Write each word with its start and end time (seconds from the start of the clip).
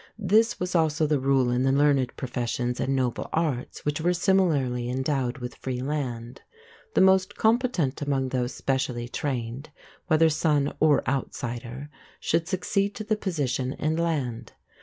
This 0.17 0.59
was 0.59 0.73
also 0.73 1.05
the 1.05 1.19
rule 1.19 1.51
in 1.51 1.61
the 1.61 1.71
learned 1.71 2.17
professions 2.17 2.79
and 2.79 2.95
"noble" 2.95 3.29
arts, 3.31 3.85
which 3.85 4.01
were 4.01 4.15
similarly 4.15 4.89
endowed 4.89 5.37
with 5.37 5.53
free 5.53 5.79
land. 5.83 6.41
The 6.95 7.01
most 7.01 7.35
competent 7.35 8.01
among 8.01 8.29
those 8.29 8.51
specially 8.51 9.07
trained, 9.07 9.69
whether 10.07 10.27
son 10.27 10.73
or 10.79 11.07
outsider, 11.07 11.91
should 12.19 12.47
succeed 12.47 12.95
to 12.95 13.03
the 13.03 13.15
position 13.15 13.73
and 13.73 13.99
land. 13.99 14.53